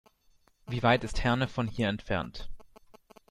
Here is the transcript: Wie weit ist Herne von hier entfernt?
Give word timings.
Wie 0.65 0.81
weit 0.81 1.03
ist 1.03 1.23
Herne 1.23 1.47
von 1.47 1.67
hier 1.67 1.87
entfernt? 1.87 2.49